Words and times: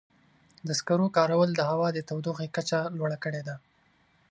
د 0.67 0.69
سکرو 0.79 1.07
کارول 1.17 1.49
د 1.55 1.61
هوا 1.69 1.87
د 1.93 1.99
تودوخې 2.09 2.47
کچه 2.55 2.79
لوړه 2.97 3.17
کړې 3.23 3.41
ده. 3.47 3.55